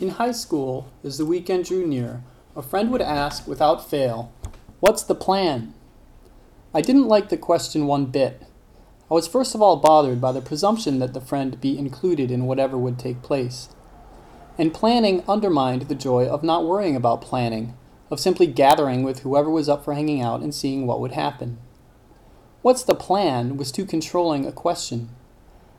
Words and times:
In 0.00 0.08
high 0.08 0.32
school, 0.32 0.88
as 1.04 1.18
the 1.18 1.26
weekend 1.26 1.66
drew 1.66 1.86
near, 1.86 2.24
a 2.56 2.62
friend 2.62 2.90
would 2.90 3.02
ask 3.02 3.46
without 3.46 3.86
fail, 3.86 4.32
What's 4.80 5.02
the 5.02 5.14
plan? 5.14 5.74
I 6.72 6.80
didn't 6.80 7.06
like 7.06 7.28
the 7.28 7.36
question 7.36 7.86
one 7.86 8.06
bit. 8.06 8.40
I 9.10 9.14
was 9.14 9.28
first 9.28 9.54
of 9.54 9.60
all 9.60 9.76
bothered 9.76 10.18
by 10.18 10.32
the 10.32 10.40
presumption 10.40 11.00
that 11.00 11.12
the 11.12 11.20
friend 11.20 11.60
be 11.60 11.78
included 11.78 12.30
in 12.30 12.46
whatever 12.46 12.78
would 12.78 12.98
take 12.98 13.20
place. 13.20 13.68
And 14.56 14.72
planning 14.72 15.22
undermined 15.28 15.82
the 15.82 15.94
joy 15.94 16.26
of 16.26 16.42
not 16.42 16.64
worrying 16.64 16.96
about 16.96 17.20
planning, 17.20 17.76
of 18.10 18.18
simply 18.18 18.46
gathering 18.46 19.02
with 19.02 19.18
whoever 19.18 19.50
was 19.50 19.68
up 19.68 19.84
for 19.84 19.92
hanging 19.92 20.22
out 20.22 20.40
and 20.40 20.54
seeing 20.54 20.86
what 20.86 21.00
would 21.00 21.12
happen. 21.12 21.58
What's 22.62 22.84
the 22.84 22.94
plan 22.94 23.58
was 23.58 23.70
too 23.70 23.84
controlling 23.84 24.46
a 24.46 24.52
question. 24.52 25.10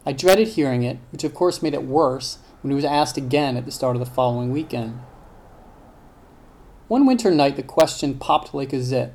I 0.05 0.13
dreaded 0.13 0.49
hearing 0.49 0.83
it, 0.83 0.97
which 1.11 1.23
of 1.23 1.33
course 1.33 1.61
made 1.61 1.73
it 1.73 1.83
worse 1.83 2.39
when 2.61 2.71
it 2.71 2.75
was 2.75 2.85
asked 2.85 3.17
again 3.17 3.57
at 3.57 3.65
the 3.65 3.71
start 3.71 3.95
of 3.95 3.99
the 3.99 4.05
following 4.05 4.51
weekend. 4.51 4.99
One 6.87 7.05
winter 7.05 7.31
night, 7.31 7.55
the 7.55 7.63
question 7.63 8.17
popped 8.17 8.53
like 8.53 8.73
a 8.73 8.81
zit. 8.81 9.13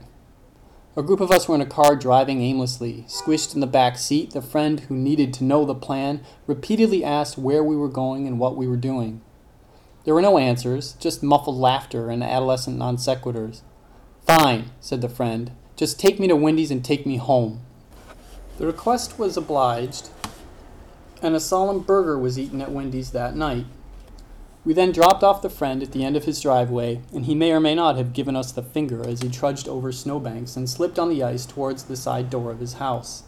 A 0.97 1.03
group 1.03 1.21
of 1.21 1.31
us 1.31 1.47
were 1.47 1.55
in 1.55 1.61
a 1.61 1.67
car 1.67 1.95
driving 1.95 2.41
aimlessly. 2.41 3.05
Squished 3.07 3.55
in 3.55 3.61
the 3.61 3.67
back 3.67 3.99
seat, 3.99 4.31
the 4.31 4.41
friend 4.41 4.81
who 4.81 4.95
needed 4.95 5.35
to 5.35 5.45
know 5.45 5.65
the 5.65 5.75
plan 5.75 6.23
repeatedly 6.47 7.05
asked 7.05 7.37
where 7.37 7.63
we 7.63 7.77
were 7.77 7.89
going 7.89 8.27
and 8.27 8.39
what 8.39 8.57
we 8.57 8.67
were 8.67 8.79
doing. 8.79 9.21
There 10.05 10.15
were 10.15 10.23
no 10.23 10.39
answers, 10.39 10.95
just 10.95 11.23
muffled 11.23 11.57
laughter 11.57 12.09
and 12.09 12.23
adolescent 12.23 12.79
non 12.79 12.97
sequiturs. 12.97 13.61
Fine, 14.25 14.71
said 14.81 15.03
the 15.03 15.09
friend. 15.09 15.51
Just 15.77 16.01
take 16.01 16.19
me 16.19 16.29
to 16.29 16.37
Wendy's 16.37 16.71
and 16.71 16.83
take 16.83 17.05
me 17.05 17.19
home. 17.19 17.61
The 18.57 18.67
request 18.67 19.19
was 19.19 19.37
obliged, 19.37 20.09
and 21.23 21.35
a 21.35 21.41
solemn 21.41 21.81
burger 21.81 22.19
was 22.19 22.39
eaten 22.39 22.61
at 22.61 22.73
Wendy's 22.73 23.11
that 23.13 23.37
night. 23.37 23.67
We 24.65 24.73
then 24.73 24.91
dropped 24.91 25.23
off 25.23 25.43
the 25.43 25.49
friend 25.49 25.83
at 25.83 25.93
the 25.93 26.05
end 26.05 26.17
of 26.17 26.25
his 26.25 26.41
driveway, 26.41 27.01
and 27.15 27.27
he 27.27 27.37
may 27.37 27.53
or 27.53 27.61
may 27.61 27.75
not 27.77 27.97
have 27.97 28.13
given 28.13 28.35
us 28.35 28.51
the 28.51 28.65
finger 28.65 29.07
as 29.07 29.23
he 29.23 29.29
trudged 29.29 29.69
over 29.69 29.93
snowbanks 29.93 30.57
and 30.57 30.69
slipped 30.69 30.99
on 30.99 31.09
the 31.09 31.23
ice 31.23 31.47
towards 31.47 31.85
the 31.85 31.97
side 31.97 32.31
door 32.31 32.51
of 32.51 32.59
his 32.59 32.75
house. 32.75 33.23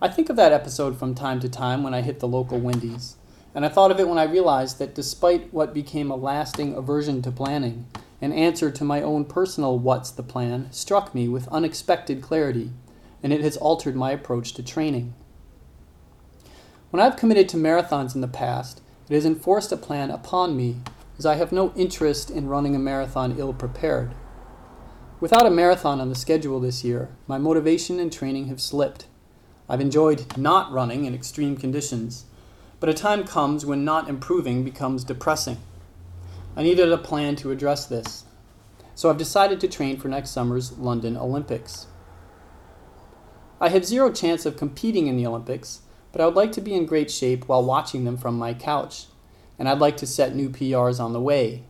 I 0.00 0.08
think 0.08 0.30
of 0.30 0.36
that 0.36 0.52
episode 0.52 0.96
from 0.96 1.14
time 1.14 1.40
to 1.40 1.48
time 1.48 1.82
when 1.82 1.92
I 1.92 2.02
hit 2.02 2.20
the 2.20 2.28
local 2.28 2.60
Wendy's, 2.60 3.16
and 3.54 3.66
I 3.66 3.68
thought 3.68 3.90
of 3.90 3.98
it 3.98 4.08
when 4.08 4.16
I 4.16 4.22
realized 4.22 4.78
that 4.78 4.94
despite 4.94 5.52
what 5.52 5.74
became 5.74 6.10
a 6.10 6.16
lasting 6.16 6.74
aversion 6.74 7.20
to 7.22 7.32
planning, 7.32 7.86
an 8.22 8.32
answer 8.32 8.70
to 8.70 8.84
my 8.84 9.02
own 9.02 9.24
personal 9.24 9.78
what's 9.78 10.10
the 10.10 10.22
plan 10.22 10.68
struck 10.70 11.14
me 11.14 11.26
with 11.26 11.48
unexpected 11.48 12.22
clarity, 12.22 12.70
and 13.22 13.32
it 13.32 13.40
has 13.40 13.56
altered 13.56 13.96
my 13.96 14.12
approach 14.12 14.54
to 14.54 14.62
training. 14.62 15.14
When 16.90 17.00
I've 17.00 17.16
committed 17.16 17.48
to 17.50 17.56
marathons 17.56 18.16
in 18.16 18.20
the 18.20 18.26
past, 18.26 18.80
it 19.08 19.14
has 19.14 19.24
enforced 19.24 19.70
a 19.70 19.76
plan 19.76 20.10
upon 20.10 20.56
me, 20.56 20.78
as 21.18 21.24
I 21.24 21.36
have 21.36 21.52
no 21.52 21.72
interest 21.76 22.30
in 22.30 22.48
running 22.48 22.74
a 22.74 22.80
marathon 22.80 23.36
ill 23.38 23.52
prepared. 23.52 24.12
Without 25.20 25.46
a 25.46 25.50
marathon 25.50 26.00
on 26.00 26.08
the 26.08 26.16
schedule 26.16 26.58
this 26.58 26.82
year, 26.82 27.10
my 27.28 27.38
motivation 27.38 28.00
and 28.00 28.12
training 28.12 28.46
have 28.46 28.60
slipped. 28.60 29.06
I've 29.68 29.80
enjoyed 29.80 30.36
not 30.36 30.72
running 30.72 31.04
in 31.04 31.14
extreme 31.14 31.56
conditions, 31.56 32.24
but 32.80 32.88
a 32.88 32.94
time 32.94 33.22
comes 33.22 33.64
when 33.64 33.84
not 33.84 34.08
improving 34.08 34.64
becomes 34.64 35.04
depressing. 35.04 35.58
I 36.56 36.64
needed 36.64 36.90
a 36.90 36.98
plan 36.98 37.36
to 37.36 37.52
address 37.52 37.86
this, 37.86 38.24
so 38.96 39.08
I've 39.08 39.18
decided 39.18 39.60
to 39.60 39.68
train 39.68 39.96
for 39.96 40.08
next 40.08 40.30
summer's 40.30 40.76
London 40.76 41.16
Olympics. 41.16 41.86
I 43.60 43.68
have 43.68 43.84
zero 43.84 44.10
chance 44.10 44.44
of 44.44 44.56
competing 44.56 45.06
in 45.06 45.16
the 45.16 45.26
Olympics, 45.26 45.82
but 46.12 46.20
I 46.20 46.26
would 46.26 46.34
like 46.34 46.52
to 46.52 46.60
be 46.60 46.74
in 46.74 46.86
great 46.86 47.10
shape 47.10 47.48
while 47.48 47.64
watching 47.64 48.04
them 48.04 48.16
from 48.16 48.38
my 48.38 48.54
couch, 48.54 49.06
and 49.58 49.68
I'd 49.68 49.78
like 49.78 49.96
to 49.98 50.06
set 50.06 50.34
new 50.34 50.48
PRs 50.48 50.98
on 50.98 51.12
the 51.12 51.20
way. 51.20 51.64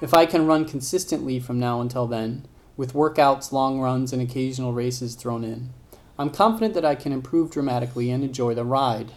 If 0.00 0.12
I 0.12 0.26
can 0.26 0.46
run 0.46 0.66
consistently 0.66 1.40
from 1.40 1.58
now 1.58 1.80
until 1.80 2.06
then, 2.06 2.46
with 2.76 2.92
workouts, 2.92 3.52
long 3.52 3.80
runs, 3.80 4.12
and 4.12 4.20
occasional 4.20 4.72
races 4.72 5.14
thrown 5.14 5.42
in, 5.42 5.70
I'm 6.18 6.30
confident 6.30 6.74
that 6.74 6.84
I 6.84 6.94
can 6.94 7.12
improve 7.12 7.50
dramatically 7.50 8.10
and 8.10 8.22
enjoy 8.22 8.54
the 8.54 8.64
ride. 8.64 9.12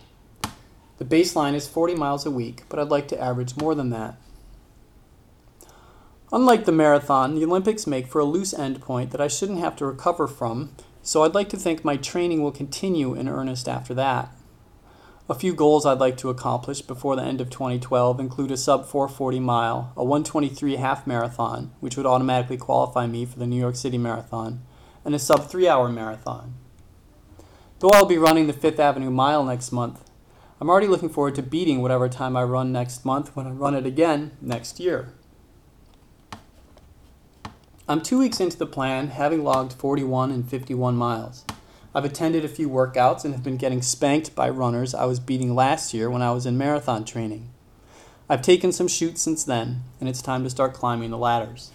The 0.97 1.05
baseline 1.05 1.53
is 1.53 1.67
40 1.67 1.95
miles 1.95 2.25
a 2.25 2.31
week, 2.31 2.63
but 2.69 2.79
I'd 2.79 2.89
like 2.89 3.07
to 3.09 3.21
average 3.21 3.57
more 3.57 3.75
than 3.75 3.89
that. 3.89 4.17
Unlike 6.31 6.65
the 6.65 6.71
marathon, 6.71 7.35
the 7.35 7.45
Olympics 7.45 7.87
make 7.87 8.07
for 8.07 8.19
a 8.19 8.25
loose 8.25 8.53
endpoint 8.53 9.11
that 9.11 9.21
I 9.21 9.27
shouldn't 9.27 9.59
have 9.59 9.75
to 9.77 9.85
recover 9.85 10.27
from, 10.27 10.71
so 11.01 11.23
I'd 11.23 11.33
like 11.33 11.49
to 11.49 11.57
think 11.57 11.83
my 11.83 11.97
training 11.97 12.43
will 12.43 12.51
continue 12.51 13.15
in 13.15 13.27
earnest 13.27 13.67
after 13.67 13.93
that. 13.95 14.29
A 15.31 15.35
few 15.35 15.53
goals 15.53 15.85
I'd 15.85 15.99
like 15.99 16.17
to 16.17 16.31
accomplish 16.31 16.81
before 16.81 17.15
the 17.15 17.21
end 17.21 17.39
of 17.39 17.51
2012 17.51 18.19
include 18.19 18.49
a 18.49 18.57
sub 18.57 18.87
440 18.87 19.39
mile, 19.39 19.93
a 19.95 20.03
123 20.03 20.77
half 20.77 21.05
marathon, 21.05 21.71
which 21.79 21.95
would 21.95 22.07
automatically 22.07 22.57
qualify 22.57 23.05
me 23.05 23.25
for 23.25 23.37
the 23.37 23.45
New 23.45 23.59
York 23.59 23.75
City 23.75 23.99
Marathon, 23.99 24.63
and 25.05 25.13
a 25.13 25.19
sub 25.19 25.47
3 25.47 25.67
hour 25.67 25.87
marathon. 25.87 26.55
Though 27.77 27.91
I'll 27.91 28.07
be 28.07 28.17
running 28.17 28.47
the 28.47 28.53
Fifth 28.53 28.79
Avenue 28.79 29.11
Mile 29.11 29.43
next 29.43 29.71
month, 29.71 30.09
I'm 30.59 30.67
already 30.67 30.87
looking 30.87 31.09
forward 31.09 31.35
to 31.35 31.43
beating 31.43 31.83
whatever 31.83 32.09
time 32.09 32.35
I 32.35 32.41
run 32.41 32.71
next 32.71 33.05
month 33.05 33.35
when 33.35 33.45
I 33.45 33.51
run 33.51 33.75
it 33.75 33.85
again 33.85 34.31
next 34.41 34.79
year. 34.79 35.13
I'm 37.87 38.01
two 38.01 38.17
weeks 38.17 38.39
into 38.39 38.57
the 38.57 38.65
plan, 38.65 39.09
having 39.09 39.43
logged 39.43 39.73
41 39.73 40.31
and 40.31 40.49
51 40.49 40.95
miles. 40.95 41.45
I've 41.93 42.05
attended 42.05 42.45
a 42.45 42.49
few 42.49 42.69
workouts 42.69 43.25
and 43.25 43.33
have 43.33 43.43
been 43.43 43.57
getting 43.57 43.81
spanked 43.81 44.35
by 44.35 44.49
runners 44.49 44.93
I 44.93 45.05
was 45.05 45.19
beating 45.19 45.55
last 45.55 45.91
year 45.93 46.09
when 46.09 46.21
I 46.21 46.31
was 46.31 46.45
in 46.45 46.57
marathon 46.57 47.03
training. 47.03 47.49
I've 48.29 48.43
taken 48.43 48.71
some 48.71 48.87
chutes 48.87 49.23
since 49.23 49.43
then, 49.43 49.81
and 49.99 50.07
it's 50.07 50.21
time 50.21 50.43
to 50.43 50.51
start 50.51 50.75
climbing 50.75 51.09
the 51.09 51.17
ladders. 51.17 51.71